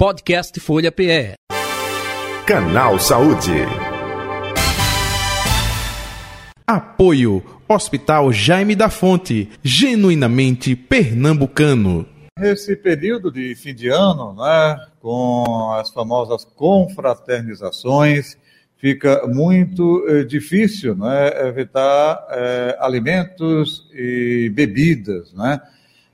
Podcast 0.00 0.58
Folha 0.60 0.90
PE. 0.90 1.34
Canal 2.46 2.98
Saúde. 2.98 3.52
Apoio 6.66 7.44
Hospital 7.68 8.32
Jaime 8.32 8.74
da 8.74 8.88
Fonte, 8.88 9.50
genuinamente 9.62 10.74
pernambucano. 10.74 12.06
Esse 12.40 12.74
período 12.76 13.30
de 13.30 13.54
fim 13.54 13.74
de 13.74 13.90
ano, 13.90 14.34
né, 14.36 14.78
com 15.02 15.70
as 15.74 15.90
famosas 15.90 16.46
confraternizações, 16.46 18.38
fica 18.78 19.26
muito 19.26 20.06
eh, 20.08 20.24
difícil 20.24 20.96
né, 20.96 21.46
evitar 21.46 22.26
eh, 22.30 22.74
alimentos 22.80 23.86
e 23.92 24.50
bebidas, 24.54 25.34
né? 25.34 25.60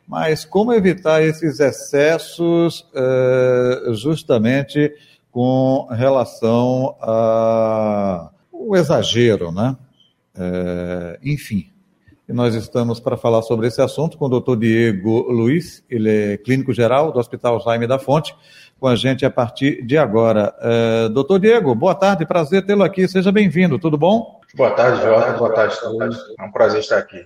Mas 0.07 0.45
como 0.45 0.73
evitar 0.73 1.23
esses 1.23 1.59
excessos 1.59 2.86
eh, 2.95 3.91
justamente 3.93 4.95
com 5.32 5.88
relação 5.91 6.96
ao 7.01 8.30
exagero, 8.77 9.51
né? 9.51 9.77
Eh, 10.38 11.19
enfim, 11.24 11.70
e 12.29 12.32
nós 12.32 12.55
estamos 12.55 12.98
para 12.98 13.16
falar 13.16 13.42
sobre 13.42 13.69
esse 13.69 13.80
assunto 13.80 14.19
com 14.19 14.27
o 14.27 14.29
doutor 14.29 14.56
Diego 14.56 15.30
Luiz, 15.30 15.84
ele 15.88 16.10
é 16.10 16.37
clínico 16.37 16.73
geral 16.73 17.12
do 17.12 17.18
Hospital 17.18 17.60
Jaime 17.60 17.87
da 17.87 17.98
Fonte, 17.98 18.34
com 18.80 18.88
a 18.88 18.96
gente 18.96 19.24
a 19.24 19.30
partir 19.30 19.84
de 19.84 19.96
agora. 19.96 20.52
Uh, 20.59 21.09
doutor 21.09 21.38
Diego, 21.38 21.74
boa 21.74 21.95
tarde, 21.95 22.27
prazer 22.27 22.66
tê-lo 22.66 22.82
aqui, 22.82 23.07
seja 23.07 23.30
bem-vindo, 23.30 23.79
tudo 23.79 23.96
bom? 23.96 24.41
Boa 24.54 24.73
tarde, 24.73 25.02
Jorge, 25.02 25.38
boa 25.38 25.52
tarde 25.52 25.74
a 25.74 25.80
todos, 25.80 26.18
é 26.38 26.43
um 26.43 26.51
prazer 26.51 26.80
estar 26.80 26.98
aqui. 26.98 27.24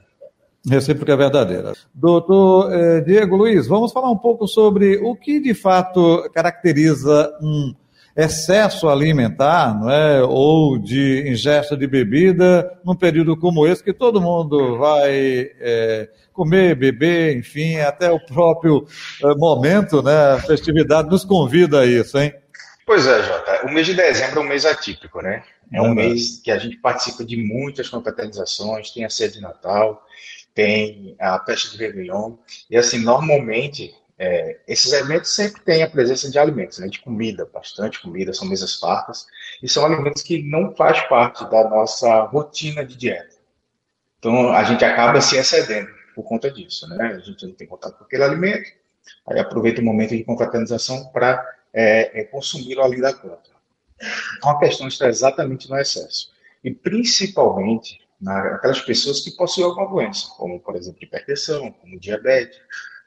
Recíproca 0.69 1.13
é 1.13 1.17
verdadeira. 1.17 1.73
Doutor 1.95 2.73
eh, 2.73 3.01
Diego 3.01 3.37
Luiz, 3.37 3.67
vamos 3.67 3.93
falar 3.93 4.11
um 4.11 4.19
pouco 4.19 4.47
sobre 4.47 4.99
o 4.99 5.17
que 5.17 5.41
de 5.41 5.55
fato 5.55 6.29
caracteriza 6.35 7.33
um 7.41 7.75
excesso 8.17 8.89
alimentar, 8.89 9.79
não 9.79 9.91
é? 9.91 10.23
ou 10.23 10.79
de 10.79 11.25
ingesta 11.29 11.77
de 11.77 11.87
bebida, 11.87 12.79
num 12.85 12.95
período 12.95 13.37
como 13.37 13.67
esse, 13.67 13.83
que 13.83 13.93
todo 13.93 14.21
mundo 14.21 14.77
vai 14.77 15.51
é, 15.61 16.09
comer, 16.33 16.75
beber, 16.75 17.37
enfim, 17.37 17.77
até 17.77 18.11
o 18.11 18.21
próprio 18.21 18.87
é, 19.25 19.35
momento, 19.37 20.03
né? 20.03 20.35
a 20.35 20.39
festividade 20.39 21.09
nos 21.09 21.25
convida 21.25 21.81
a 21.81 21.87
isso, 21.87 22.19
hein? 22.19 22.35
Pois 22.85 23.07
é, 23.07 23.23
Jota. 23.23 23.67
O 23.67 23.73
mês 23.73 23.87
de 23.87 23.95
dezembro 23.95 24.41
é 24.41 24.43
um 24.43 24.49
mês 24.49 24.67
atípico, 24.67 25.23
né? 25.23 25.45
É 25.73 25.81
um 25.81 25.95
mês 25.95 26.41
que 26.43 26.51
a 26.51 26.59
gente 26.59 26.77
participa 26.79 27.25
de 27.25 27.37
muitas 27.37 27.89
confraternizações, 27.89 28.91
tem 28.91 29.05
a 29.05 29.09
sede 29.09 29.35
de 29.35 29.41
Natal, 29.41 30.05
tem 30.61 31.17
a 31.19 31.43
festa 31.43 31.71
de 31.71 31.79
Réveillon, 31.79 32.37
e 32.69 32.77
assim, 32.77 32.99
normalmente 32.99 33.95
é, 34.19 34.59
esses 34.69 34.93
eventos 34.93 35.35
sempre 35.35 35.63
têm 35.63 35.83
a 35.83 35.89
presença 35.89 36.31
de 36.31 36.39
alimentos, 36.39 36.79
né, 36.79 36.87
de 36.87 37.01
comida, 37.01 37.49
bastante 37.51 38.03
comida, 38.03 38.35
são 38.35 38.47
mesas 38.47 38.79
fartas, 38.79 39.27
e 39.63 39.69
são 39.69 39.87
alimentos 39.87 40.23
que 40.23 40.43
não 40.43 40.77
faz 40.77 41.01
parte 41.09 41.49
da 41.49 41.67
nossa 41.67 42.25
rotina 42.25 42.85
de 42.85 42.95
dieta. 42.95 43.37
Então, 44.19 44.53
a 44.53 44.63
gente 44.65 44.85
acaba 44.85 45.19
se 45.23 45.39
excedendo 45.39 45.89
por 46.15 46.25
conta 46.25 46.51
disso, 46.51 46.87
né? 46.91 47.15
A 47.15 47.19
gente 47.21 47.47
não 47.47 47.55
tem 47.55 47.67
contato 47.67 47.97
com 47.97 48.05
aquele 48.05 48.25
alimento, 48.25 48.71
aí 49.27 49.39
aproveita 49.39 49.81
o 49.81 49.85
momento 49.85 50.15
de 50.15 50.23
confraternização 50.25 51.07
para 51.07 51.43
é, 51.73 52.21
é, 52.21 52.25
consumi-lo 52.25 52.83
além 52.83 53.01
da 53.01 53.15
conta. 53.15 53.49
Então, 54.37 54.51
a 54.51 54.59
questão 54.59 54.87
está 54.89 55.09
exatamente 55.09 55.71
no 55.71 55.79
excesso. 55.79 56.31
E, 56.63 56.71
principalmente, 56.71 57.99
naquelas 58.21 58.81
pessoas 58.81 59.21
que 59.21 59.31
possuem 59.33 59.67
alguma 59.67 59.89
doença, 59.89 60.29
como, 60.37 60.61
por 60.61 60.77
exemplo, 60.77 61.03
hipertensão, 61.03 61.73
como 61.73 61.99
diabetes, 61.99 62.59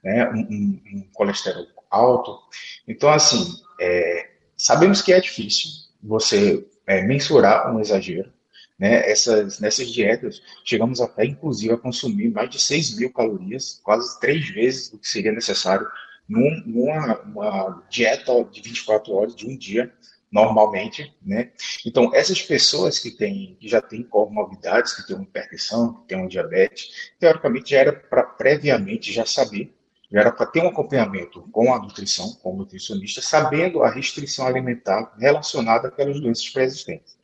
né, 0.03 0.29
um, 0.29 0.39
um, 0.39 1.09
colesterol 1.13 1.65
alto. 1.89 2.39
Então, 2.87 3.09
assim, 3.09 3.61
é, 3.79 4.31
sabemos 4.57 5.01
que 5.01 5.13
é 5.13 5.19
difícil 5.19 5.69
você 6.01 6.65
é, 6.87 7.01
mensurar 7.03 7.73
um 7.73 7.79
exagero. 7.79 8.31
Né? 8.77 9.09
Essas, 9.09 9.59
nessas 9.59 9.89
dietas, 9.89 10.41
chegamos 10.65 10.99
até, 10.99 11.25
inclusive, 11.25 11.73
a 11.73 11.77
consumir 11.77 12.29
mais 12.31 12.49
de 12.49 12.59
6 12.59 12.97
mil 12.97 13.13
calorias, 13.13 13.79
quase 13.83 14.19
três 14.19 14.49
vezes 14.49 14.91
o 14.91 14.97
que 14.97 15.07
seria 15.07 15.31
necessário 15.31 15.87
num, 16.27 16.61
numa 16.65 17.83
dieta 17.89 18.43
de 18.45 18.61
24 18.61 19.13
horas, 19.13 19.35
de 19.35 19.47
um 19.47 19.57
dia, 19.57 19.93
normalmente, 20.31 21.13
né? 21.21 21.51
Então, 21.85 22.13
essas 22.13 22.41
pessoas 22.41 22.97
que 22.97 23.11
têm, 23.11 23.55
que 23.59 23.67
já 23.67 23.81
têm 23.81 24.03
comorbidades, 24.03 24.93
que 24.93 25.05
têm 25.05 25.15
uma 25.15 25.23
hipertensão, 25.23 25.93
que 25.93 26.07
têm 26.07 26.17
um 26.17 26.27
diabetes, 26.27 27.11
teoricamente 27.19 27.71
já 27.71 27.79
era 27.79 27.93
para 27.93 28.23
previamente 28.23 29.13
já 29.13 29.25
saber 29.25 29.73
já 30.13 30.19
era 30.19 30.31
para 30.31 30.45
ter 30.45 30.61
um 30.61 30.67
acompanhamento 30.67 31.41
com 31.51 31.73
a 31.73 31.79
nutrição, 31.79 32.31
com 32.35 32.53
o 32.53 32.57
nutricionista, 32.57 33.19
sabendo 33.19 33.81
a 33.81 33.89
restrição 33.89 34.45
alimentar 34.45 35.11
relacionada 35.17 35.87
àquelas 35.87 36.19
doenças 36.19 36.47
pré-existentes. 36.49 37.17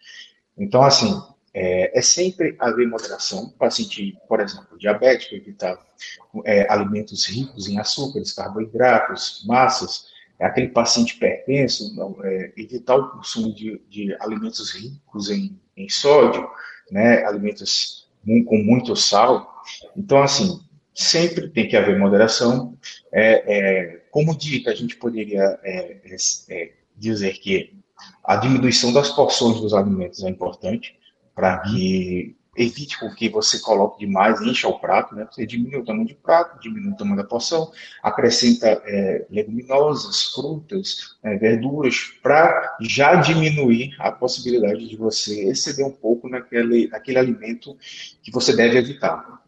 Então, 0.58 0.82
assim, 0.82 1.22
é, 1.62 2.00
é, 2.00 2.02
sempre 2.02 2.56
haver 2.58 2.88
moderação. 2.88 3.50
Paciente, 3.50 4.18
por 4.30 4.40
exemplo, 4.40 4.78
diabético, 4.78 5.36
evitar 5.36 5.78
é, 6.46 6.72
alimentos 6.72 7.26
ricos 7.26 7.68
em 7.68 7.78
açúcares, 7.78 8.32
carboidratos, 8.32 9.44
massas. 9.46 10.06
É 10.40 10.46
aquele 10.46 10.70
paciente 10.70 11.18
hipertenso, 11.18 11.94
não, 11.98 12.16
é, 12.24 12.54
evitar 12.56 12.96
o 12.96 13.10
consumo 13.10 13.54
de, 13.54 13.82
de 13.90 14.16
alimentos 14.22 14.72
ricos 14.72 15.30
em, 15.30 15.60
em 15.76 15.90
sódio, 15.90 16.50
né, 16.90 17.26
alimentos 17.26 18.08
com 18.26 18.58
muito 18.58 18.96
sal. 18.96 19.62
Então, 19.98 20.24
assim, 20.24 20.62
sempre 20.94 21.50
tem 21.50 21.68
que 21.68 21.76
haver 21.76 22.00
moderação. 22.00 22.78
É, 23.12 23.58
é, 23.58 24.06
como 24.12 24.38
dica, 24.38 24.72
a 24.72 24.76
gente 24.76 24.96
poderia 24.96 25.60
dizer 26.96 27.34
que 27.34 27.78
a 28.24 28.38
diminuição 28.38 28.94
das 28.94 29.10
porções 29.10 29.60
dos 29.60 29.74
alimentos 29.74 30.24
é 30.24 30.30
importante 30.30 30.98
para 31.40 31.60
que 31.60 32.36
evite 32.58 32.98
que 33.16 33.30
você 33.30 33.60
coloque 33.60 34.06
demais, 34.06 34.42
encha 34.42 34.68
o 34.68 34.78
prato, 34.78 35.16
né? 35.16 35.26
Você 35.32 35.46
diminui 35.46 35.80
o 35.80 35.86
tamanho 35.86 36.10
do 36.10 36.16
prato, 36.16 36.60
diminui 36.60 36.92
o 36.92 36.98
tamanho 36.98 37.16
da 37.16 37.24
porção, 37.24 37.72
acrescenta 38.04 38.68
é, 38.86 39.26
leguminosas, 39.32 40.34
frutas, 40.34 41.16
é, 41.24 41.38
verduras, 41.38 42.12
para 42.22 42.76
já 42.82 43.16
diminuir 43.16 43.96
a 44.00 44.12
possibilidade 44.12 44.90
de 44.90 44.98
você 44.98 45.50
exceder 45.50 45.86
um 45.86 45.92
pouco 45.92 46.28
naquele, 46.28 46.90
naquele 46.90 47.18
alimento 47.18 47.78
que 48.22 48.30
você 48.30 48.54
deve 48.54 48.78
evitar. 48.78 49.40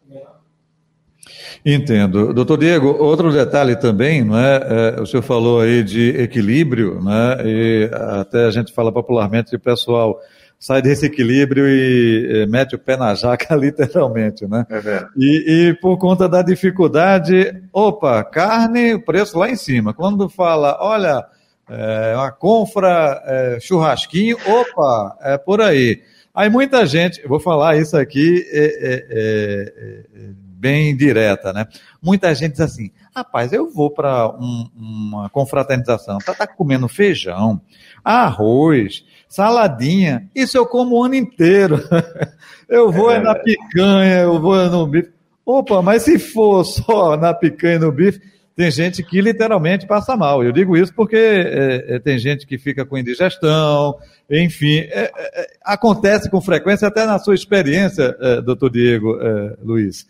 Entendo. 1.66 2.32
Doutor 2.32 2.56
Diego, 2.56 2.96
outro 2.98 3.30
detalhe 3.30 3.76
também, 3.76 4.24
não 4.24 4.38
é? 4.38 4.96
é? 4.96 5.00
o 5.02 5.06
senhor 5.06 5.22
falou 5.22 5.60
aí 5.60 5.82
de 5.84 6.08
equilíbrio, 6.16 7.02
né? 7.02 7.36
E 7.44 7.90
até 7.92 8.46
a 8.46 8.50
gente 8.50 8.72
fala 8.72 8.90
popularmente 8.90 9.54
o 9.54 9.60
pessoal 9.60 10.18
sai 10.62 10.80
desse 10.80 11.06
equilíbrio 11.06 11.66
e, 11.68 12.46
mete 12.48 12.76
o 12.76 12.78
pé 12.78 12.96
na 12.96 13.12
jaca, 13.16 13.52
literalmente, 13.58 14.46
né? 14.46 14.64
É 14.70 14.78
verdade. 14.78 15.10
E, 15.16 15.70
e, 15.70 15.74
por 15.74 15.98
conta 15.98 16.28
da 16.28 16.40
dificuldade, 16.40 17.60
opa, 17.72 18.22
carne, 18.22 18.96
preço 18.96 19.36
lá 19.36 19.50
em 19.50 19.56
cima. 19.56 19.92
Quando 19.92 20.28
fala, 20.28 20.78
olha, 20.80 21.26
é, 21.68 22.14
uma 22.14 22.30
confra, 22.30 23.20
é, 23.26 23.58
churrasquinho, 23.60 24.36
opa, 24.46 25.18
é 25.22 25.36
por 25.36 25.60
aí. 25.60 26.00
Aí 26.32 26.48
muita 26.48 26.86
gente, 26.86 27.26
vou 27.26 27.40
falar 27.40 27.76
isso 27.76 27.96
aqui, 27.96 28.46
é, 28.52 28.64
é, 28.64 29.06
é, 29.10 30.04
é 30.14 30.30
bem 30.62 30.96
direta, 30.96 31.52
né? 31.52 31.66
Muita 32.00 32.32
gente 32.36 32.52
diz 32.52 32.60
assim, 32.60 32.92
rapaz, 33.12 33.52
eu 33.52 33.68
vou 33.68 33.90
para 33.90 34.28
um, 34.28 34.70
uma 34.76 35.28
confraternização, 35.28 36.18
tá, 36.18 36.32
tá 36.32 36.46
comendo 36.46 36.86
feijão, 36.86 37.60
arroz, 38.04 39.04
saladinha, 39.32 40.28
isso 40.34 40.58
eu 40.58 40.66
como 40.66 40.94
o 40.94 41.04
ano 41.04 41.14
inteiro. 41.14 41.80
eu 42.68 42.92
vou 42.92 43.10
é, 43.10 43.18
na 43.18 43.34
picanha, 43.34 44.20
eu 44.20 44.38
vou 44.38 44.54
no 44.68 44.86
bife. 44.86 45.10
Opa, 45.44 45.80
mas 45.80 46.02
se 46.02 46.18
for 46.18 46.62
só 46.64 47.16
na 47.16 47.32
picanha 47.32 47.76
e 47.76 47.78
no 47.78 47.90
bife, 47.90 48.20
tem 48.54 48.70
gente 48.70 49.02
que 49.02 49.22
literalmente 49.22 49.86
passa 49.86 50.14
mal. 50.18 50.44
Eu 50.44 50.52
digo 50.52 50.76
isso 50.76 50.92
porque 50.94 51.16
é, 51.16 51.94
é, 51.94 51.98
tem 51.98 52.18
gente 52.18 52.46
que 52.46 52.58
fica 52.58 52.84
com 52.84 52.98
indigestão, 52.98 53.96
enfim, 54.28 54.80
é, 54.80 55.10
é, 55.16 55.40
é 55.40 55.46
acontece 55.64 56.30
com 56.30 56.38
frequência, 56.38 56.86
até 56.86 57.06
na 57.06 57.18
sua 57.18 57.34
experiência, 57.34 58.14
é, 58.20 58.42
doutor 58.42 58.68
Diego 58.68 59.18
Luiz. 59.62 60.06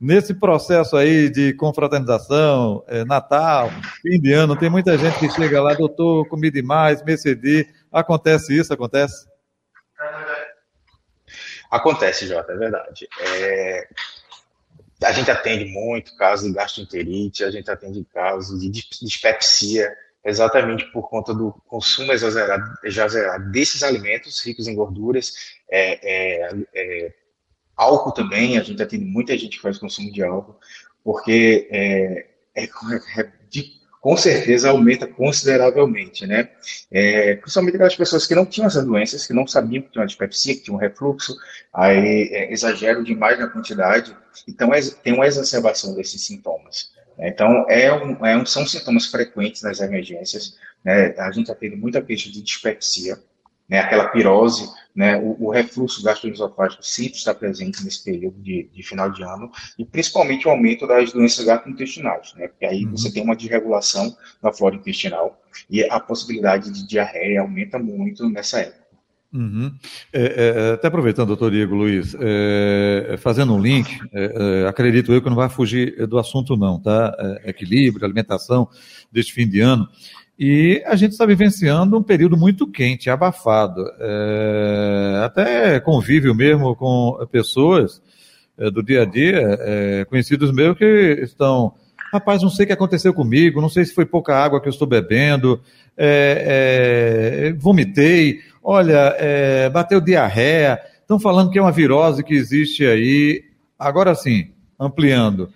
Nesse 0.00 0.32
processo 0.32 0.96
aí 0.96 1.28
de 1.28 1.52
confraternização, 1.54 2.84
Natal, 3.06 3.70
fim 4.00 4.18
de 4.20 4.32
ano, 4.32 4.56
tem 4.56 4.70
muita 4.70 4.96
gente 4.96 5.18
que 5.18 5.30
chega 5.30 5.62
lá, 5.62 5.74
doutor, 5.74 6.26
comi 6.28 6.50
demais, 6.50 7.04
me 7.04 7.12
excedi. 7.12 7.68
Acontece 7.92 8.56
isso? 8.58 8.72
Acontece? 8.72 9.28
Acontece, 11.70 12.26
Jota, 12.26 12.52
é 12.52 12.56
verdade. 12.56 13.08
É, 13.20 13.88
a 15.04 15.12
gente 15.12 15.30
atende 15.30 15.66
muito 15.66 16.16
casos 16.16 16.48
de 16.48 16.54
gastroenterite, 16.54 17.44
a 17.44 17.50
gente 17.50 17.70
atende 17.70 18.04
casos 18.12 18.60
de 18.60 18.68
dispepsia, 18.70 19.90
exatamente 20.24 20.84
por 20.92 21.08
conta 21.08 21.32
do 21.32 21.52
consumo 21.66 22.12
exagerado, 22.12 22.64
exagerado 22.84 23.50
desses 23.50 23.82
alimentos 23.82 24.44
ricos 24.44 24.66
em 24.66 24.74
gorduras, 24.74 25.32
é, 25.70 26.00
é, 26.02 26.50
é, 26.74 27.12
álcool 27.80 28.12
também, 28.12 28.58
a 28.58 28.62
gente 28.62 28.82
atende 28.82 29.04
muita 29.04 29.36
gente 29.38 29.56
que 29.56 29.62
faz 29.62 29.78
consumo 29.78 30.12
de 30.12 30.22
álcool, 30.22 30.56
porque 31.02 31.66
é, 31.70 32.26
é, 32.54 32.64
é 32.64 33.32
de 33.48 33.80
com 34.00 34.16
certeza 34.16 34.70
aumenta 34.70 35.06
consideravelmente, 35.06 36.26
né? 36.26 36.48
É, 36.90 37.34
principalmente 37.36 37.74
aquelas 37.74 37.96
pessoas 37.96 38.26
que 38.26 38.34
não 38.34 38.46
tinham 38.46 38.66
essas 38.66 38.84
doenças, 38.84 39.26
que 39.26 39.32
não 39.32 39.46
sabiam 39.46 39.82
que 39.82 39.90
tinham 39.90 40.06
dispepsia, 40.06 40.54
que 40.54 40.62
tinham 40.62 40.78
refluxo, 40.78 41.34
aí 41.72 42.28
é, 42.32 42.52
exageram 42.52 43.02
demais 43.02 43.38
na 43.38 43.48
quantidade, 43.48 44.16
então 44.48 44.72
é, 44.72 44.80
tem 45.02 45.12
uma 45.12 45.26
exacerbação 45.26 45.94
desses 45.94 46.24
sintomas. 46.24 46.92
Né? 47.18 47.28
Então, 47.28 47.66
é 47.68 47.92
um, 47.92 48.26
é 48.26 48.36
um, 48.36 48.46
são 48.46 48.66
sintomas 48.66 49.06
frequentes 49.06 49.62
nas 49.62 49.80
emergências, 49.80 50.56
né? 50.84 51.14
A 51.18 51.30
gente 51.30 51.50
atende 51.50 51.76
muita 51.76 52.00
queixa 52.00 52.30
de 52.30 52.42
dispepsia, 52.42 53.18
né, 53.70 53.78
aquela 53.78 54.08
pirose, 54.08 54.68
né, 54.94 55.16
o, 55.16 55.46
o 55.46 55.50
refluxo 55.50 56.02
gastroesofágico 56.02 56.82
sempre 56.82 57.16
está 57.16 57.32
presente 57.32 57.84
nesse 57.84 58.02
período 58.02 58.42
de, 58.42 58.68
de, 58.74 58.82
final 58.82 59.08
de 59.10 59.22
ano, 59.22 59.48
e 59.78 59.84
principalmente 59.84 60.48
o 60.48 60.50
aumento 60.50 60.86
das 60.88 61.12
doenças 61.12 61.44
gastrointestinais, 61.44 62.34
né, 62.34 62.48
porque 62.48 62.66
aí 62.66 62.84
uhum. 62.84 62.90
você 62.90 63.12
tem 63.12 63.22
uma 63.22 63.36
desregulação 63.36 64.14
da 64.42 64.52
flora 64.52 64.74
intestinal 64.74 65.40
e 65.70 65.84
a 65.84 66.00
possibilidade 66.00 66.72
de 66.72 66.86
diarreia 66.86 67.40
aumenta 67.40 67.78
muito 67.78 68.28
nessa 68.28 68.60
época. 68.60 68.80
Uhum. 69.32 69.72
É, 70.12 70.22
é, 70.22 70.72
até 70.72 70.88
aproveitando, 70.88 71.28
doutor 71.28 71.52
Diego 71.52 71.72
Luiz, 71.72 72.16
é, 72.18 73.14
fazendo 73.16 73.54
um 73.54 73.60
link, 73.60 73.88
é, 74.12 74.64
é, 74.64 74.68
acredito 74.68 75.12
eu 75.12 75.22
que 75.22 75.28
não 75.28 75.36
vai 75.36 75.48
fugir 75.48 76.04
do 76.08 76.18
assunto 76.18 76.56
não, 76.56 76.80
tá? 76.80 77.16
É, 77.44 77.50
equilíbrio, 77.50 78.04
alimentação 78.04 78.68
deste 79.12 79.32
fim 79.32 79.48
de 79.48 79.60
ano. 79.60 79.88
E 80.42 80.82
a 80.86 80.96
gente 80.96 81.12
está 81.12 81.26
vivenciando 81.26 81.98
um 81.98 82.02
período 82.02 82.34
muito 82.34 82.66
quente, 82.66 83.10
abafado. 83.10 83.84
É, 84.00 85.22
até 85.22 85.78
convívio 85.80 86.34
mesmo 86.34 86.74
com 86.74 87.18
pessoas 87.30 88.00
é, 88.56 88.70
do 88.70 88.82
dia 88.82 89.02
a 89.02 89.04
dia, 89.04 89.58
é, 89.60 90.06
conhecidos 90.06 90.50
meus 90.50 90.78
que 90.78 91.20
estão. 91.22 91.74
Rapaz, 92.10 92.42
não 92.42 92.48
sei 92.48 92.64
o 92.64 92.66
que 92.68 92.72
aconteceu 92.72 93.12
comigo, 93.12 93.60
não 93.60 93.68
sei 93.68 93.84
se 93.84 93.92
foi 93.92 94.06
pouca 94.06 94.34
água 94.34 94.62
que 94.62 94.66
eu 94.66 94.72
estou 94.72 94.88
bebendo, 94.88 95.60
é, 95.94 97.50
é, 97.50 97.52
vomitei, 97.52 98.40
olha, 98.64 99.14
é, 99.18 99.68
bateu 99.68 100.00
diarreia, 100.00 100.80
estão 101.02 101.20
falando 101.20 101.50
que 101.50 101.58
é 101.58 101.62
uma 101.62 101.70
virose 101.70 102.24
que 102.24 102.32
existe 102.32 102.86
aí. 102.86 103.44
Agora 103.78 104.14
sim, 104.14 104.52
ampliando. 104.78 105.50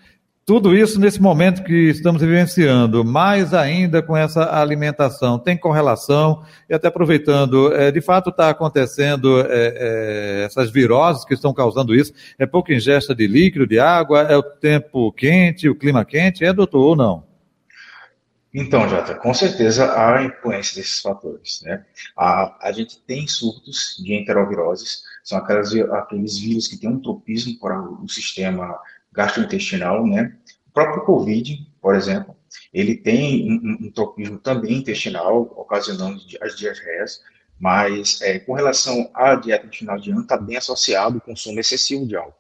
Tudo 0.47 0.77
isso 0.77 1.01
nesse 1.01 1.23
momento 1.23 1.65
que 1.65 1.89
estamos 1.89 2.21
vivenciando, 2.21 3.03
mais 3.03 3.55
ainda 3.55 4.03
com 4.03 4.15
essa 4.15 4.61
alimentação, 4.61 5.39
tem 5.39 5.57
correlação, 5.57 6.45
e 6.69 6.75
até 6.75 6.89
aproveitando, 6.89 7.73
é, 7.73 7.91
de 7.91 8.03
fato 8.03 8.29
está 8.29 8.51
acontecendo 8.51 9.41
é, 9.41 9.47
é, 9.49 10.45
essas 10.45 10.71
viroses 10.71 11.25
que 11.25 11.33
estão 11.33 11.55
causando 11.55 11.95
isso, 11.95 12.13
é 12.39 12.45
pouca 12.45 12.75
ingesta 12.75 13.15
de 13.15 13.27
líquido, 13.27 13.67
de 13.67 13.79
água, 13.79 14.21
é 14.21 14.37
o 14.37 14.43
tempo 14.43 15.11
quente, 15.13 15.67
o 15.67 15.75
clima 15.75 16.05
quente, 16.05 16.45
é 16.45 16.53
doutor 16.53 16.89
ou 16.89 16.97
não? 16.97 17.25
Então, 18.53 18.87
Jota, 18.87 19.15
com 19.15 19.33
certeza 19.33 19.93
há 19.99 20.23
influência 20.23 20.77
desses 20.77 21.01
fatores. 21.01 21.61
Né? 21.65 21.85
A, 22.17 22.69
a 22.69 22.71
gente 22.71 23.01
tem 23.01 23.27
surtos 23.27 23.97
de 23.99 24.15
enteroviroses, 24.15 25.03
são 25.25 25.39
aquelas, 25.39 25.75
aqueles 25.75 26.39
vírus 26.39 26.69
que 26.69 26.77
têm 26.77 26.91
um 26.91 27.01
tropismo 27.01 27.59
para 27.59 27.81
o 27.81 28.07
sistema 28.09 28.79
gastrointestinal, 29.15 30.07
né? 30.07 30.37
O 30.67 30.73
próprio 30.73 31.05
COVID, 31.05 31.71
por 31.81 31.95
exemplo, 31.95 32.37
ele 32.73 32.97
tem 32.97 33.51
um, 33.53 33.87
um 33.87 33.91
tropismo 33.91 34.39
também 34.39 34.79
intestinal, 34.79 35.43
ocasionando 35.57 36.21
as 36.41 36.57
diarreias, 36.57 37.23
mas 37.59 38.21
é, 38.21 38.39
com 38.41 38.53
relação 38.53 39.09
à 39.15 39.35
dieta 39.37 39.67
de 39.69 39.79
final 39.79 39.99
de 39.99 40.11
ano, 40.11 40.23
está 40.23 40.37
bem 40.37 40.57
associado 40.57 41.19
o 41.19 41.21
consumo 41.21 41.61
excessivo 41.61 42.07
de 42.07 42.17
álcool. 42.17 42.35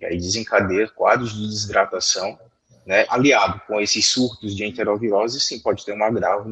E 0.00 0.04
aí 0.04 0.16
desencadeia 0.16 0.88
quadros 0.88 1.32
de 1.32 1.48
desidratação, 1.48 2.38
né, 2.86 3.04
aliado 3.08 3.60
com 3.66 3.80
esses 3.80 4.06
surtos 4.06 4.54
de 4.54 4.64
enterovirose, 4.64 5.40
sim, 5.40 5.58
pode 5.58 5.84
ter 5.84 5.92
um 5.92 6.02
agravo 6.02 6.48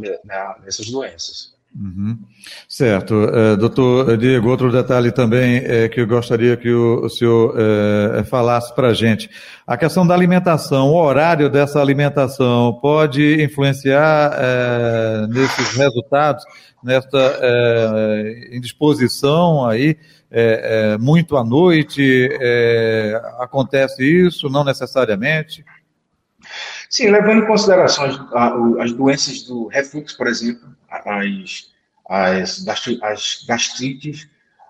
nessas 0.63 0.91
doenças. 0.91 1.56
Uhum. 1.79 2.19
Certo. 2.67 3.15
Uh, 3.15 3.57
doutor 3.59 4.17
Diego, 4.17 4.49
outro 4.49 4.73
detalhe 4.73 5.13
também 5.13 5.59
é, 5.59 5.87
que 5.91 6.01
eu 6.01 6.07
gostaria 6.07 6.57
que 6.57 6.71
o, 6.71 7.05
o 7.05 7.11
senhor 7.11 7.55
uh, 7.55 8.25
falasse 8.25 8.75
para 8.75 8.89
a 8.89 8.95
gente. 8.95 9.29
A 9.67 9.77
questão 9.77 10.07
da 10.07 10.15
alimentação, 10.15 10.89
o 10.89 10.97
horário 10.97 11.51
dessa 11.51 11.79
alimentação 11.79 12.79
pode 12.81 13.43
influenciar 13.43 14.33
nesses 15.29 15.77
resultados, 15.77 16.45
nesta 16.83 17.19
indisposição 18.53 19.67
aí, 19.67 19.97
muito 21.01 21.37
à 21.37 21.45
noite? 21.45 22.31
acontece 23.41 24.05
isso? 24.05 24.49
Não 24.49 24.63
necessariamente? 24.63 25.65
Sim, 26.89 27.11
levando 27.11 27.43
em 27.43 27.47
consideração 27.47 28.05
as, 28.05 28.19
as 28.81 28.93
doenças 28.93 29.43
do 29.43 29.67
refluxo, 29.67 30.17
por 30.17 30.27
exemplo, 30.27 30.69
as, 30.89 31.71
as, 32.09 32.65
as 33.03 33.45
gastrites, 33.47 34.29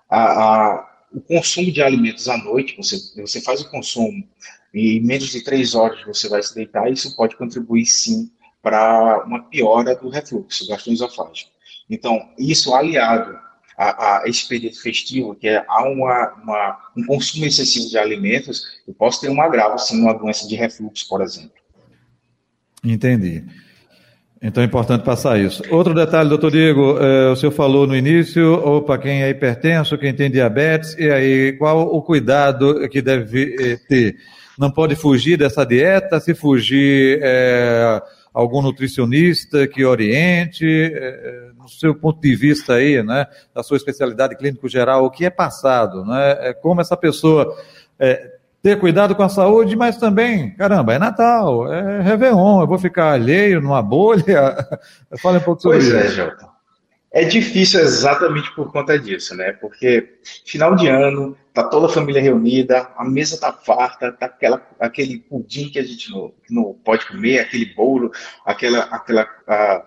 a, 0.09 0.21
a, 0.21 0.89
o 1.13 1.21
consumo 1.21 1.71
de 1.71 1.81
alimentos 1.81 2.27
à 2.27 2.37
noite, 2.37 2.75
você, 2.75 2.97
você 3.21 3.41
faz 3.41 3.61
o 3.61 3.69
consumo 3.69 4.27
e 4.73 4.97
em 4.97 5.01
menos 5.01 5.29
de 5.29 5.43
três 5.43 5.75
horas 5.75 6.03
você 6.03 6.27
vai 6.27 6.41
se 6.41 6.53
deitar, 6.53 6.91
isso 6.91 7.15
pode 7.15 7.35
contribuir 7.35 7.85
sim 7.85 8.31
para 8.61 9.23
uma 9.25 9.43
piora 9.43 9.95
do 9.95 10.09
refluxo 10.09 10.67
gastroesofágico. 10.67 11.51
Então, 11.89 12.29
isso 12.37 12.75
aliado 12.75 13.39
a, 13.77 14.17
a, 14.17 14.27
esse 14.27 14.47
período 14.47 14.75
festivo, 14.77 15.35
que 15.35 15.47
é, 15.47 15.63
há 15.67 15.83
uma, 15.87 16.33
uma, 16.33 16.91
um 16.97 17.05
consumo 17.05 17.45
excessivo 17.45 17.87
de 17.87 17.97
alimentos, 17.97 18.63
eu 18.87 18.93
posso 18.93 19.21
ter 19.21 19.29
um 19.29 19.41
agravo, 19.41 19.77
sim, 19.77 20.01
uma 20.01 20.13
doença 20.13 20.47
de 20.47 20.55
refluxo, 20.55 21.07
por 21.07 21.21
exemplo. 21.21 21.51
Entendi. 22.83 23.43
Então 24.41 24.61
é 24.61 24.65
importante 24.67 25.03
passar 25.03 25.39
isso. 25.39 25.63
Outro 25.71 25.93
detalhe, 25.95 26.29
doutor 26.29 26.51
Diego, 26.51 26.97
é, 26.99 27.29
o 27.31 27.35
senhor 27.35 27.51
falou 27.51 27.87
no 27.87 27.95
início, 27.95 28.53
ou 28.61 28.83
para 28.83 28.99
quem 28.99 29.23
é 29.23 29.29
hipertenso, 29.29 29.97
quem 29.97 30.13
tem 30.13 30.29
diabetes, 30.29 30.95
e 30.97 31.09
aí 31.09 31.53
qual 31.53 31.87
o 31.87 32.01
cuidado 32.03 32.87
que 32.89 33.01
deve 33.01 33.55
eh, 33.59 33.77
ter? 33.89 34.15
Não 34.57 34.69
pode 34.71 34.95
fugir 34.95 35.37
dessa 35.37 35.65
dieta, 35.65 36.19
se 36.19 36.35
fugir 36.35 37.19
é, 37.21 37.99
algum 38.31 38.61
nutricionista 38.61 39.67
que 39.67 39.83
oriente, 39.83 40.65
é, 40.65 41.49
no 41.57 41.67
seu 41.67 41.95
ponto 41.95 42.21
de 42.21 42.35
vista 42.35 42.75
aí, 42.75 43.01
né, 43.01 43.25
da 43.53 43.63
sua 43.63 43.77
especialidade 43.77 44.35
clínico 44.35 44.69
geral, 44.69 45.03
o 45.05 45.09
que 45.09 45.25
é 45.25 45.29
passado, 45.31 46.05
né, 46.05 46.53
como 46.61 46.79
essa 46.81 46.95
pessoa 46.95 47.55
ter 48.67 48.77
cuidado 48.77 49.15
com 49.15 49.23
a 49.23 49.29
saúde, 49.29 49.77
mas 49.77 49.95
também, 49.95 50.51
caramba, 50.51 50.93
é 50.93 50.99
Natal, 50.99 51.71
é 51.71 52.01
Réveillon, 52.01 52.59
eu 52.59 52.67
vou 52.67 52.77
ficar 52.77 53.13
alheio 53.13 53.61
numa 53.61 53.81
bolha. 53.81 54.57
Fala 55.21 55.37
um 55.37 55.41
pouco 55.41 55.61
sobre 55.61 55.77
pois 55.77 55.87
isso. 55.87 55.95
Pois 55.95 56.11
é, 56.11 56.15
Jota. 56.15 56.49
É 57.09 57.23
difícil 57.23 57.79
exatamente 57.79 58.53
por 58.53 58.69
conta 58.73 58.99
disso, 58.99 59.33
né? 59.37 59.53
Porque 59.53 60.17
final 60.45 60.75
de 60.75 60.89
ano, 60.89 61.37
tá 61.53 61.63
toda 61.63 61.85
a 61.85 61.89
família 61.89 62.21
reunida, 62.21 62.89
a 62.97 63.05
mesa 63.05 63.39
tá 63.39 63.53
farta, 63.53 64.11
tá 64.11 64.25
aquela, 64.25 64.61
aquele 64.77 65.19
pudim 65.19 65.69
que 65.69 65.79
a 65.79 65.83
gente 65.83 66.11
não, 66.11 66.33
não 66.49 66.73
pode 66.73 67.05
comer, 67.07 67.39
aquele 67.39 67.73
bolo, 67.73 68.11
aquela, 68.45 68.79
aquela 68.91 69.25
a, 69.47 69.83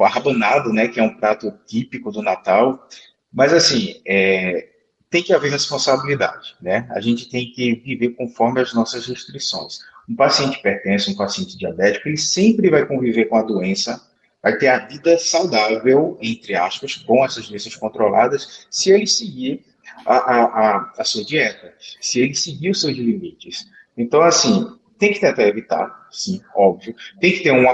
a 0.00 0.08
rabanada, 0.08 0.70
né? 0.70 0.88
Que 0.88 0.98
é 0.98 1.04
um 1.04 1.14
prato 1.14 1.54
típico 1.64 2.10
do 2.10 2.20
Natal. 2.20 2.88
Mas 3.32 3.52
assim, 3.52 4.02
é, 4.04 4.73
tem 5.14 5.22
que 5.22 5.32
haver 5.32 5.52
responsabilidade, 5.52 6.56
né? 6.60 6.88
A 6.90 7.00
gente 7.00 7.28
tem 7.28 7.48
que 7.52 7.76
viver 7.76 8.16
conforme 8.16 8.60
as 8.60 8.74
nossas 8.74 9.06
restrições. 9.06 9.78
Um 10.08 10.16
paciente 10.16 10.58
hipertenso, 10.58 11.12
um 11.12 11.14
paciente 11.14 11.56
diabético, 11.56 12.08
ele 12.08 12.16
sempre 12.16 12.68
vai 12.68 12.84
conviver 12.84 13.26
com 13.26 13.36
a 13.36 13.42
doença, 13.42 14.04
vai 14.42 14.58
ter 14.58 14.66
a 14.66 14.78
vida 14.78 15.16
saudável, 15.16 16.18
entre 16.20 16.56
aspas, 16.56 16.96
com 16.96 17.24
essas 17.24 17.48
doenças 17.48 17.76
controladas, 17.76 18.66
se 18.68 18.90
ele 18.90 19.06
seguir 19.06 19.64
a, 20.04 20.16
a, 20.16 20.44
a, 20.46 20.92
a 20.98 21.04
sua 21.04 21.24
dieta, 21.24 21.72
se 22.00 22.18
ele 22.18 22.34
seguir 22.34 22.70
os 22.70 22.80
seus 22.80 22.96
limites. 22.96 23.68
Então, 23.96 24.20
assim, 24.20 24.66
tem 24.98 25.12
que 25.12 25.20
tentar 25.20 25.46
evitar, 25.46 26.08
sim, 26.10 26.40
óbvio. 26.56 26.92
Tem 27.20 27.30
que 27.30 27.44
ter 27.44 27.52
um, 27.52 27.64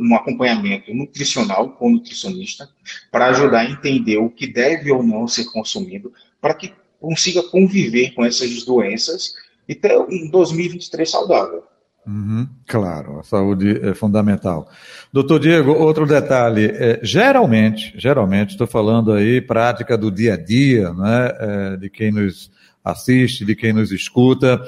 um 0.00 0.16
acompanhamento 0.16 0.92
nutricional 0.92 1.70
com 1.76 1.86
o 1.86 1.90
nutricionista 1.92 2.68
para 3.08 3.26
ajudar 3.26 3.60
a 3.60 3.70
entender 3.70 4.16
o 4.16 4.28
que 4.28 4.48
deve 4.48 4.90
ou 4.90 5.00
não 5.00 5.28
ser 5.28 5.44
consumido, 5.44 6.12
para 6.42 6.54
que 6.54 6.74
consiga 7.00 7.42
conviver 7.44 8.12
com 8.14 8.24
essas 8.24 8.64
doenças 8.64 9.32
e 9.68 9.74
ter 9.74 9.96
um 9.96 10.28
2023 10.28 11.08
saudável. 11.08 11.62
Uhum, 12.04 12.48
claro, 12.66 13.20
a 13.20 13.22
saúde 13.22 13.78
é 13.80 13.94
fundamental. 13.94 14.68
Doutor 15.12 15.38
Diego, 15.38 15.70
outro 15.70 16.04
detalhe, 16.04 16.66
é, 16.74 16.98
geralmente, 17.00 17.94
geralmente, 17.96 18.50
estou 18.50 18.66
falando 18.66 19.12
aí 19.12 19.40
prática 19.40 19.96
do 19.96 20.10
dia 20.10 20.34
a 20.34 20.36
dia, 20.36 20.92
né, 20.92 21.32
é, 21.38 21.76
de 21.76 21.88
quem 21.88 22.10
nos 22.10 22.50
assiste, 22.84 23.44
de 23.44 23.54
quem 23.54 23.72
nos 23.72 23.92
escuta, 23.92 24.60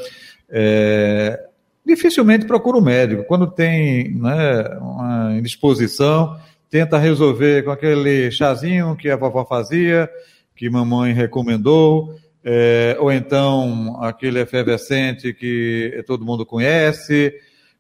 é, 0.49 1.41
dificilmente 1.85 2.47
procura 2.47 2.79
um 2.79 2.83
médico. 2.83 3.25
Quando 3.25 3.49
tem 3.49 4.15
né, 4.15 4.79
uma 4.81 5.35
indisposição, 5.37 6.39
tenta 6.71 6.99
resolver 6.99 7.65
com 7.65 7.73
aquele 7.73 8.31
chazinho 8.31 8.95
que 8.95 9.11
a 9.11 9.17
vovó 9.17 9.45
fazia, 9.45 10.09
que 10.55 10.71
mamãe 10.71 11.13
recomendou, 11.13 12.15
é, 12.45 12.97
ou 13.01 13.11
então 13.11 14.03
aquele 14.03 14.41
efervescente 14.41 15.33
que 15.33 16.03
todo 16.07 16.25
mundo 16.25 16.45
conhece. 16.45 17.35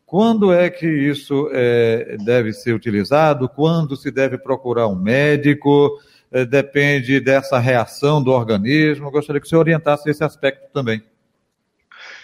Quando 0.06 0.52
é 0.52 0.70
que 0.70 0.86
isso 0.86 1.48
é, 1.52 2.16
deve 2.24 2.52
ser 2.52 2.72
utilizado? 2.72 3.48
Quando 3.48 3.96
se 3.96 4.10
deve 4.10 4.38
procurar 4.38 4.88
um 4.88 4.96
médico? 4.96 5.98
É, 6.30 6.44
depende 6.44 7.20
dessa 7.20 7.58
reação 7.58 8.22
do 8.22 8.32
organismo. 8.32 9.10
gostaria 9.10 9.40
que 9.40 9.48
você 9.48 9.54
orientasse 9.54 10.10
esse 10.10 10.24
aspecto 10.24 10.68
também. 10.72 11.02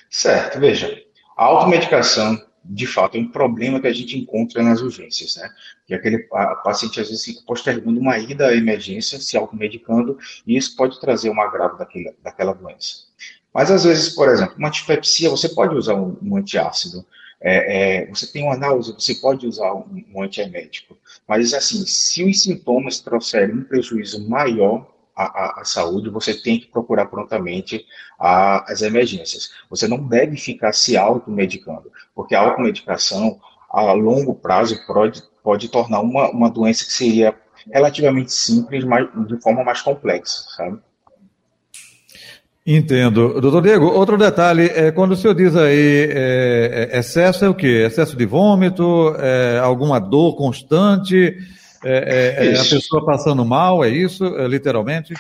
Certo, 0.09 0.59
veja, 0.59 1.01
a 1.37 1.45
automedicação 1.45 2.37
de 2.73 2.87
fato, 2.87 3.17
é 3.17 3.21
um 3.21 3.27
problema 3.27 3.81
que 3.81 3.89
a 3.89 3.93
gente 3.93 4.17
encontra 4.17 4.63
nas 4.63 4.81
urgências, 4.81 5.35
né? 5.35 5.51
Que 5.87 5.95
aquele 5.95 6.29
a, 6.33 6.55
paciente 6.57 7.01
às 7.01 7.09
vezes 7.09 7.25
fica 7.25 7.43
postergando 7.45 7.99
uma 7.99 8.17
ida 8.17 8.47
à 8.47 8.55
emergência, 8.55 9.19
se 9.19 9.37
automedicando, 9.37 10.17
e 10.47 10.57
isso 10.57 10.77
pode 10.77 11.01
trazer 11.01 11.31
um 11.31 11.41
agravo 11.41 11.77
daquele, 11.77 12.15
daquela 12.23 12.53
doença. 12.53 13.07
Mas 13.53 13.73
às 13.73 13.83
vezes, 13.83 14.11
por 14.11 14.29
exemplo, 14.29 14.55
uma 14.57 14.71
dispepsia, 14.71 15.29
você 15.29 15.49
pode 15.49 15.75
usar 15.75 15.95
um, 15.95 16.17
um 16.23 16.37
antiácido, 16.37 17.05
é, 17.41 18.03
é, 18.03 18.07
você 18.07 18.27
tem 18.27 18.45
uma 18.45 18.57
náusea, 18.57 18.95
você 18.95 19.17
pode 19.17 19.47
usar 19.47 19.75
um, 19.75 20.05
um 20.15 20.23
antiemético. 20.23 20.97
Mas 21.27 21.53
assim, 21.53 21.85
se 21.87 22.23
os 22.23 22.43
sintomas 22.43 23.01
trouxerem 23.01 23.57
um 23.57 23.65
prejuízo 23.65 24.29
maior 24.29 24.90
a, 25.17 25.61
a, 25.61 25.65
saúde, 25.65 26.09
você 26.09 26.35
tem 26.35 26.59
que 26.59 26.67
procurar 26.67 27.07
prontamente 27.07 27.85
a, 28.19 28.71
as 28.71 28.83
emergências. 28.83 29.51
Você 29.69 29.87
não 29.87 29.99
deve 29.99 30.37
ficar 30.37 30.73
se 30.73 30.97
automedicando, 30.97 31.91
porque 32.15 32.35
a 32.35 32.41
automedicação, 32.41 33.39
a 33.71 33.93
longo 33.93 34.35
prazo, 34.35 34.85
pode, 34.87 35.23
pode 35.43 35.69
tornar 35.69 36.01
uma, 36.01 36.31
uma 36.31 36.51
doença 36.51 36.85
que 36.85 36.93
seria 36.93 37.35
relativamente 37.71 38.33
simples, 38.33 38.85
mas 38.85 39.09
de 39.27 39.41
forma 39.41 39.63
mais 39.63 39.83
complexa, 39.83 40.45
sabe? 40.57 40.79
Entendo. 42.67 43.41
Doutor 43.41 43.63
Diego, 43.63 43.87
outro 43.87 44.19
detalhe, 44.19 44.71
é, 44.75 44.93
quando 44.93 45.13
o 45.13 45.17
senhor 45.17 45.35
diz 45.35 45.57
aí 45.57 46.09
é, 46.11 46.91
é 46.93 46.99
excesso 46.99 47.45
é 47.45 47.49
o 47.49 47.55
quê? 47.55 47.85
Excesso 47.87 48.17
de 48.17 48.27
vômito, 48.27 49.15
é, 49.19 49.59
alguma 49.59 49.99
dor 49.99 50.37
constante, 50.37 51.37
é, 51.85 52.37
é, 52.39 52.53
é 52.53 52.61
a 52.61 52.65
pessoa 52.65 53.05
passando 53.05 53.45
mal, 53.45 53.85
é 53.85 53.89
isso, 53.89 54.25
é, 54.25 54.47
literalmente? 54.47 55.15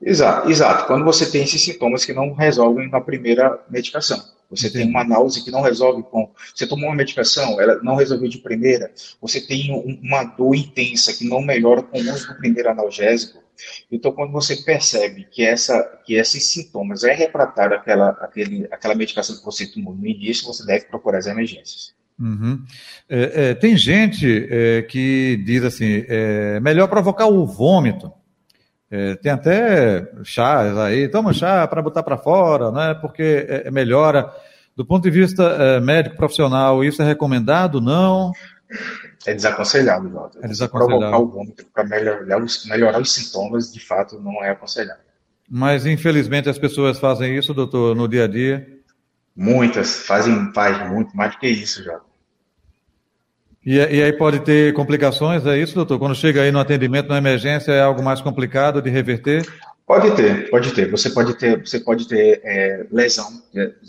Exato, 0.00 0.50
exato. 0.50 0.86
Quando 0.86 1.04
você 1.04 1.30
tem 1.30 1.42
esses 1.42 1.62
sintomas 1.62 2.04
que 2.04 2.12
não 2.12 2.32
resolvem 2.32 2.90
na 2.90 3.00
primeira 3.00 3.58
medicação. 3.70 4.22
Você 4.50 4.68
Sim. 4.68 4.78
tem 4.78 4.88
uma 4.88 5.02
náusea 5.02 5.42
que 5.42 5.50
não 5.50 5.60
resolve 5.60 6.02
com. 6.04 6.30
Você 6.54 6.66
tomou 6.66 6.88
uma 6.88 6.94
medicação, 6.94 7.60
ela 7.60 7.82
não 7.82 7.96
resolveu 7.96 8.28
de 8.28 8.38
primeira. 8.38 8.92
Você 9.20 9.40
tem 9.40 9.72
uma 10.02 10.22
dor 10.22 10.54
intensa 10.54 11.12
que 11.12 11.28
não 11.28 11.40
melhora 11.40 11.82
com 11.82 11.98
o 11.98 12.12
uso 12.12 12.28
do 12.28 12.36
primeiro 12.36 12.70
analgésico. 12.70 13.42
Então, 13.90 14.12
quando 14.12 14.32
você 14.32 14.56
percebe 14.56 15.26
que, 15.30 15.42
essa, 15.42 15.82
que 16.04 16.14
esses 16.14 16.52
sintomas 16.52 17.02
é 17.04 17.12
refratário 17.12 17.76
àquela, 17.76 18.10
àquele, 18.10 18.68
àquela 18.70 18.94
medicação 18.94 19.36
que 19.36 19.44
você 19.44 19.66
tomou 19.66 19.94
no 19.94 20.06
início, 20.06 20.46
você 20.46 20.64
deve 20.64 20.84
procurar 20.84 21.18
as 21.18 21.26
emergências. 21.26 21.94
Uhum. 22.18 22.64
É, 23.08 23.50
é, 23.50 23.54
tem 23.54 23.76
gente 23.76 24.48
é, 24.50 24.82
que 24.82 25.42
diz 25.44 25.62
assim: 25.62 26.04
é 26.08 26.58
melhor 26.60 26.88
provocar 26.88 27.26
o 27.26 27.46
vômito. 27.46 28.12
É, 28.90 29.16
tem 29.16 29.32
até 29.32 30.08
chás 30.24 30.76
aí, 30.78 31.08
toma 31.08 31.32
chá 31.32 31.66
para 31.66 31.82
botar 31.82 32.02
para 32.02 32.16
fora, 32.16 32.70
né? 32.70 32.94
Porque 32.94 33.46
é, 33.48 33.68
é, 33.68 33.70
melhora. 33.70 34.30
Do 34.74 34.84
ponto 34.84 35.04
de 35.04 35.10
vista 35.10 35.80
médico 35.80 36.18
profissional, 36.18 36.84
isso 36.84 37.00
é 37.00 37.06
recomendado? 37.06 37.80
Não? 37.80 38.30
É 39.26 39.32
desaconselhado, 39.32 40.10
Jota. 40.10 40.38
É 40.42 40.48
desaconselhado. 40.48 41.00
Provocar 41.00 41.18
o 41.18 41.26
vômito 41.28 41.64
para 41.72 41.82
melhorar, 41.84 42.44
melhorar 42.66 43.00
os 43.00 43.10
sintomas, 43.10 43.72
de 43.72 43.80
fato, 43.80 44.20
não 44.20 44.44
é 44.44 44.50
aconselhado. 44.50 45.00
Mas, 45.48 45.86
infelizmente, 45.86 46.50
as 46.50 46.58
pessoas 46.58 46.98
fazem 46.98 47.38
isso, 47.38 47.54
doutor, 47.54 47.96
no 47.96 48.06
dia 48.06 48.24
a 48.24 48.26
dia. 48.26 48.75
Muitas 49.36 50.06
fazem, 50.06 50.52
faz 50.54 50.88
muito 50.90 51.14
mais 51.16 51.32
do 51.32 51.38
que 51.38 51.48
isso, 51.48 51.82
Jota. 51.84 52.06
E, 53.64 53.74
e, 53.74 54.02
aí 54.02 54.12
pode 54.12 54.40
ter 54.40 54.72
complicações, 54.74 55.44
é 55.44 55.58
isso, 55.58 55.74
doutor? 55.74 55.98
Quando 55.98 56.14
chega 56.14 56.42
aí 56.42 56.52
no 56.52 56.60
atendimento, 56.60 57.08
na 57.08 57.18
emergência, 57.18 57.72
é 57.72 57.82
algo 57.82 58.00
mais 58.00 58.20
complicado 58.20 58.80
de 58.80 58.88
reverter? 58.88 59.44
Pode 59.84 60.16
ter, 60.16 60.48
pode 60.50 60.72
ter. 60.72 60.88
Você 60.90 61.10
pode 61.10 61.34
ter, 61.34 61.60
você 61.64 61.80
pode 61.80 62.08
ter 62.08 62.40
é, 62.44 62.86
lesão 62.90 63.42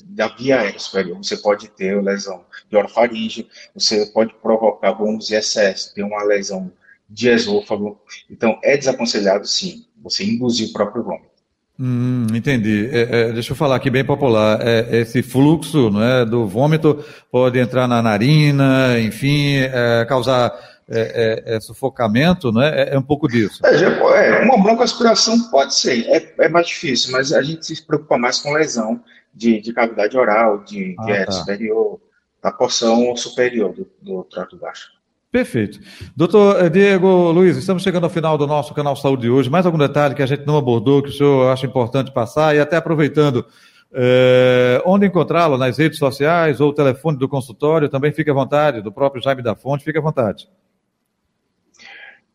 da 0.06 0.28
via 0.28 0.62
aérea 0.62 0.80
superior, 0.80 1.18
você 1.18 1.38
pode 1.38 1.70
ter 1.70 2.02
lesão 2.02 2.44
de 2.70 2.76
orofaringe, 2.76 3.48
você 3.74 4.06
pode 4.08 4.34
provocar 4.36 4.94
bônus 4.94 5.28
de 5.28 5.36
excesso, 5.36 5.94
ter 5.94 6.04
uma 6.04 6.24
lesão 6.24 6.72
de 7.10 7.30
esôfago. 7.30 8.00
Então, 8.30 8.60
é 8.64 8.76
desaconselhado, 8.76 9.48
sim, 9.48 9.86
você 10.02 10.24
induzir 10.24 10.70
o 10.70 10.74
próprio 10.74 11.04
vômito. 11.04 11.37
Hum, 11.80 12.26
entendi. 12.34 12.90
É, 12.92 13.02
é, 13.02 13.32
deixa 13.34 13.52
eu 13.52 13.56
falar 13.56 13.76
aqui 13.76 13.90
bem 13.90 14.04
popular. 14.04 14.60
É, 14.62 14.98
esse 14.98 15.22
fluxo 15.22 15.92
não 15.92 16.04
é, 16.04 16.26
do 16.26 16.48
vômito 16.48 17.04
pode 17.32 17.60
entrar 17.60 17.88
na 17.88 18.02
narina, 18.02 19.00
enfim, 19.00 19.58
é, 19.58 20.04
causar 20.06 20.52
é, 20.90 21.44
é, 21.46 21.60
sufocamento, 21.60 22.52
não 22.52 22.62
é? 22.62 22.94
é? 22.94 22.98
um 22.98 23.04
pouco 23.04 23.28
disso. 23.28 23.62
É, 23.66 24.44
uma 24.44 24.62
broncoaspiração 24.62 25.50
pode 25.52 25.76
ser, 25.76 26.06
é, 26.08 26.50
mais 26.50 26.68
difícil, 26.68 27.12
mas 27.12 27.32
a 27.32 27.42
gente 27.42 27.66
se 27.66 27.86
preocupa 27.86 28.18
mais 28.18 28.40
com 28.40 28.54
lesão 28.54 29.04
de, 29.34 29.62
de 29.62 29.74
cavidade 29.74 30.18
oral, 30.18 30.64
de, 30.64 30.96
ah, 30.98 31.06
de 31.06 31.26
tá. 31.26 31.32
superior, 31.32 32.00
da 32.42 32.52
porção 32.52 33.16
superior 33.16 33.74
do, 33.74 33.88
do 34.02 34.24
trato 34.24 34.58
baixo. 34.58 34.97
Perfeito. 35.32 35.80
Doutor 36.16 36.64
eh, 36.64 36.70
Diego 36.70 37.32
Luiz, 37.32 37.58
estamos 37.58 37.84
chegando 37.84 38.06
ao 38.06 38.10
final 38.10 38.38
do 38.38 38.48
nosso 38.48 38.74
canal 38.74 38.96
Saúde 38.96 39.24
de 39.24 39.30
hoje. 39.30 39.50
Mais 39.50 39.66
algum 39.66 39.78
detalhe 39.78 40.16
que 40.16 40.22
a 40.22 40.26
gente 40.26 40.46
não 40.46 40.58
abordou, 40.58 41.04
que 41.04 41.10
o 41.10 41.14
senhor 41.14 41.52
acha 41.52 41.66
importante 41.66 42.12
passar? 42.14 42.56
E 42.56 42.60
até 42.60 42.78
aproveitando, 42.78 43.46
é, 43.94 44.82
onde 44.86 45.06
encontrá-lo? 45.06 45.58
Nas 45.58 45.78
redes 45.78 46.00
sociais 46.00 46.62
ou 46.62 46.70
o 46.70 46.74
telefone 46.74 47.18
do 47.18 47.28
consultório? 47.28 47.90
Também 47.90 48.14
fique 48.14 48.30
à 48.30 48.34
vontade, 48.34 48.82
do 48.82 48.92
próprio 48.92 49.22
Jaime 49.22 49.42
da 49.42 49.54
Fonte, 49.54 49.84
fique 49.84 49.98
à 49.98 50.02
vontade. 50.02 50.48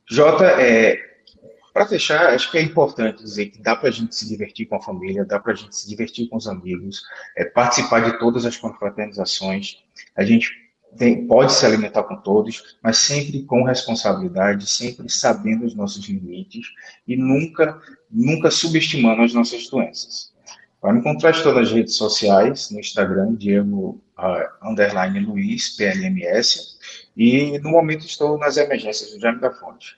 Jota, 0.06 0.44
é, 0.44 0.98
para 1.72 1.86
fechar, 1.86 2.34
acho 2.34 2.50
que 2.50 2.58
é 2.58 2.62
importante 2.62 3.22
dizer 3.22 3.46
que 3.46 3.62
dá 3.62 3.74
para 3.74 3.88
a 3.88 3.92
gente 3.92 4.14
se 4.14 4.28
divertir 4.28 4.66
com 4.66 4.76
a 4.76 4.82
família, 4.82 5.24
dá 5.24 5.40
para 5.40 5.54
a 5.54 5.56
gente 5.56 5.74
se 5.74 5.88
divertir 5.88 6.28
com 6.28 6.36
os 6.36 6.46
amigos, 6.46 7.02
é, 7.38 7.46
participar 7.46 8.00
de 8.00 8.18
todas 8.18 8.44
as 8.44 8.58
confraternizações. 8.58 9.78
A 10.14 10.22
gente 10.22 10.61
tem, 10.96 11.26
pode 11.26 11.52
se 11.52 11.64
alimentar 11.64 12.02
com 12.04 12.16
todos, 12.16 12.76
mas 12.82 12.98
sempre 12.98 13.42
com 13.44 13.64
responsabilidade, 13.64 14.66
sempre 14.66 15.08
sabendo 15.08 15.64
os 15.64 15.74
nossos 15.74 16.04
limites 16.06 16.66
e 17.06 17.16
nunca, 17.16 17.80
nunca 18.10 18.50
subestimando 18.50 19.22
as 19.22 19.32
nossas 19.32 19.68
doenças. 19.68 20.32
Para 20.80 20.92
me 20.92 20.98
encontrar 20.98 21.40
todas 21.42 21.68
as 21.68 21.72
redes 21.72 21.96
sociais, 21.96 22.70
no 22.70 22.80
Instagram, 22.80 23.34
Diego 23.36 24.02
uh, 24.18 24.68
underline 24.68 25.20
Luiz, 25.20 25.76
PLMS, 25.76 26.76
e 27.16 27.58
no 27.60 27.70
momento 27.70 28.04
estou 28.04 28.36
nas 28.36 28.56
emergências 28.56 29.12
do 29.12 29.20
Jaime 29.20 29.40
da 29.40 29.52
Fonte. 29.52 29.96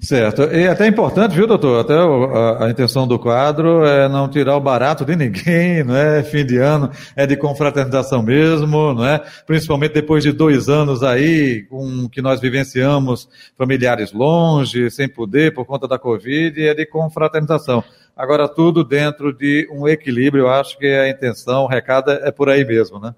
Certo. 0.00 0.42
E 0.42 0.64
é 0.64 0.68
até 0.68 0.86
importante, 0.86 1.34
viu, 1.34 1.46
doutor? 1.46 1.80
Até 1.80 1.94
a, 1.94 2.66
a, 2.66 2.70
intenção 2.70 3.08
do 3.08 3.18
quadro 3.18 3.84
é 3.84 4.08
não 4.08 4.28
tirar 4.28 4.56
o 4.56 4.60
barato 4.60 5.04
de 5.04 5.16
ninguém, 5.16 5.82
não 5.84 5.96
é? 5.96 6.22
Fim 6.22 6.44
de 6.44 6.58
ano 6.58 6.90
é 7.16 7.26
de 7.26 7.36
confraternização 7.36 8.22
mesmo, 8.22 8.92
não 8.92 9.06
é? 9.06 9.18
Principalmente 9.46 9.94
depois 9.94 10.22
de 10.22 10.32
dois 10.32 10.68
anos 10.68 11.02
aí, 11.02 11.62
com 11.64 12.08
que 12.08 12.20
nós 12.20 12.40
vivenciamos 12.40 13.28
familiares 13.56 14.12
longe, 14.12 14.90
sem 14.90 15.08
poder 15.08 15.54
por 15.54 15.64
conta 15.64 15.88
da 15.88 15.98
Covid, 15.98 16.62
é 16.62 16.74
de 16.74 16.86
confraternização. 16.86 17.82
Agora, 18.14 18.48
tudo 18.48 18.84
dentro 18.84 19.32
de 19.32 19.68
um 19.72 19.88
equilíbrio, 19.88 20.44
eu 20.44 20.48
acho 20.48 20.78
que 20.78 20.86
a 20.86 21.08
intenção, 21.08 21.64
o 21.64 21.66
recado 21.66 22.10
é 22.10 22.30
por 22.30 22.48
aí 22.48 22.64
mesmo, 22.64 22.98
né? 22.98 23.14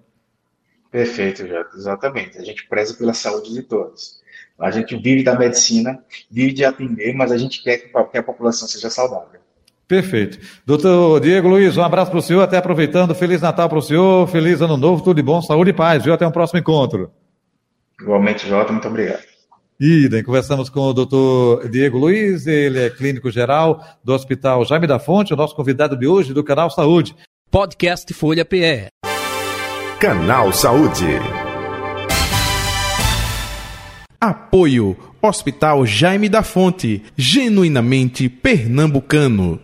Perfeito, 0.90 1.45
exatamente. 1.75 2.38
A 2.38 2.45
gente 2.45 2.66
preza 2.66 2.95
pela 2.95 3.12
saúde 3.12 3.52
de 3.52 3.62
todos. 3.62 4.18
A 4.58 4.70
gente 4.70 4.96
vive 4.96 5.22
da 5.22 5.38
medicina, 5.38 6.02
vive 6.30 6.52
de 6.52 6.64
atender, 6.64 7.14
mas 7.14 7.30
a 7.30 7.38
gente 7.38 7.62
quer 7.62 7.78
que 7.78 8.18
a 8.18 8.22
população 8.22 8.66
seja 8.66 8.90
saudável. 8.90 9.38
Perfeito. 9.86 10.38
Doutor 10.66 11.20
Diego 11.20 11.48
Luiz, 11.48 11.76
um 11.76 11.82
abraço 11.82 12.10
para 12.10 12.18
o 12.18 12.22
senhor, 12.22 12.42
até 12.42 12.58
aproveitando. 12.58 13.14
Feliz 13.14 13.40
Natal 13.40 13.68
para 13.68 13.78
o 13.78 13.82
senhor, 13.82 14.28
feliz 14.28 14.60
Ano 14.60 14.76
Novo, 14.76 15.02
tudo 15.02 15.16
de 15.16 15.22
bom, 15.22 15.40
saúde 15.40 15.70
e 15.70 15.72
paz, 15.72 16.04
viu? 16.04 16.12
Até 16.12 16.26
um 16.26 16.30
próximo 16.30 16.60
encontro. 16.60 17.10
Igualmente, 18.00 18.46
Jota, 18.46 18.70
muito 18.70 18.86
obrigado. 18.86 19.22
Idem, 19.80 20.24
conversamos 20.24 20.68
com 20.68 20.80
o 20.80 20.92
doutor 20.92 21.68
Diego 21.68 21.98
Luiz, 21.98 22.46
ele 22.46 22.80
é 22.80 22.90
clínico 22.90 23.30
geral 23.30 23.80
do 24.02 24.12
Hospital 24.12 24.64
Jaime 24.64 24.88
da 24.88 24.98
Fonte, 24.98 25.32
o 25.32 25.36
nosso 25.36 25.54
convidado 25.54 25.96
de 25.96 26.06
hoje 26.06 26.34
do 26.34 26.42
Canal 26.42 26.68
Saúde. 26.68 27.14
Podcast 27.50 28.12
Folha 28.12 28.44
PE. 28.44 28.88
Canal 30.00 30.52
Saúde. 30.52 31.48
Apoio 34.20 34.96
Hospital 35.22 35.84
Jaime 35.87 36.28
da 36.28 36.42
Fonte, 36.42 37.02
genuinamente 37.16 38.28
pernambucano. 38.28 39.60